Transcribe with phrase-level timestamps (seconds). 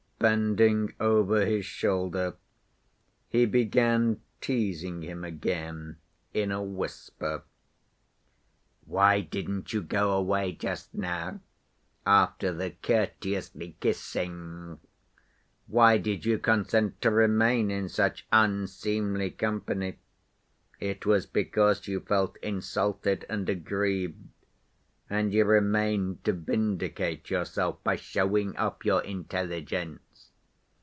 [0.21, 2.35] Bending over his shoulder
[3.27, 5.97] he began teasing him again
[6.31, 7.41] in a whisper.
[8.85, 11.41] "Why didn't you go away just now,
[12.05, 14.79] after the 'courteously kissing'?
[15.65, 19.97] Why did you consent to remain in such unseemly company?
[20.79, 24.23] It was because you felt insulted and aggrieved,
[25.09, 29.97] and you remained to vindicate yourself by showing off your intelligence.